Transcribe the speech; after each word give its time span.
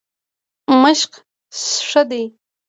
مشق 0.81 1.11
ښه 1.87 2.01
دی. 2.09 2.23